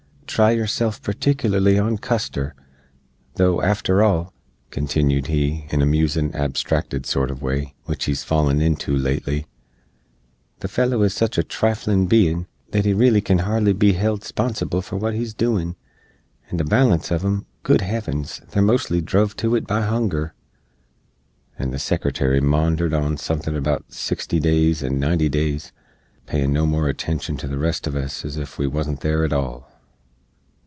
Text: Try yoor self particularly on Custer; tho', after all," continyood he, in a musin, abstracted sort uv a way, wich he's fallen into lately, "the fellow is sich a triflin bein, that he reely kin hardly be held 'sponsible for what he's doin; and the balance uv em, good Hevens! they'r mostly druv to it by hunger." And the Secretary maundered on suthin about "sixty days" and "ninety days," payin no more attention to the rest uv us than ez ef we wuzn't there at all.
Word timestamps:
Try 0.31 0.51
yoor 0.51 0.65
self 0.65 1.01
particularly 1.03 1.77
on 1.77 1.97
Custer; 1.97 2.55
tho', 3.35 3.61
after 3.61 4.01
all," 4.01 4.33
continyood 4.69 5.27
he, 5.27 5.65
in 5.71 5.81
a 5.81 5.85
musin, 5.85 6.33
abstracted 6.33 7.05
sort 7.05 7.29
uv 7.29 7.41
a 7.41 7.43
way, 7.43 7.75
wich 7.85 8.05
he's 8.05 8.23
fallen 8.23 8.61
into 8.61 8.95
lately, 8.95 9.45
"the 10.61 10.69
fellow 10.69 11.01
is 11.03 11.13
sich 11.13 11.37
a 11.37 11.43
triflin 11.43 12.07
bein, 12.07 12.47
that 12.71 12.85
he 12.85 12.93
reely 12.93 13.19
kin 13.19 13.39
hardly 13.39 13.73
be 13.73 13.91
held 13.91 14.23
'sponsible 14.23 14.81
for 14.81 14.95
what 14.95 15.15
he's 15.15 15.33
doin; 15.33 15.75
and 16.49 16.57
the 16.57 16.63
balance 16.63 17.09
uv 17.09 17.25
em, 17.25 17.45
good 17.63 17.81
Hevens! 17.81 18.39
they'r 18.51 18.63
mostly 18.63 19.01
druv 19.01 19.35
to 19.35 19.53
it 19.53 19.67
by 19.67 19.81
hunger." 19.81 20.33
And 21.59 21.73
the 21.73 21.77
Secretary 21.77 22.39
maundered 22.39 22.93
on 22.93 23.17
suthin 23.17 23.53
about 23.57 23.91
"sixty 23.91 24.39
days" 24.39 24.81
and 24.81 24.97
"ninety 24.97 25.27
days," 25.27 25.73
payin 26.25 26.53
no 26.53 26.65
more 26.65 26.87
attention 26.87 27.35
to 27.35 27.49
the 27.49 27.57
rest 27.59 27.83
uv 27.83 27.95
us 27.95 28.21
than 28.21 28.29
ez 28.31 28.37
ef 28.39 28.57
we 28.57 28.65
wuzn't 28.65 29.01
there 29.01 29.25
at 29.25 29.33
all. 29.33 29.67